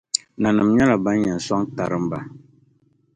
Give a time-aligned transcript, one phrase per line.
[0.41, 2.19] Nanima nyɛla ban yɛn sɔŋ tarimba.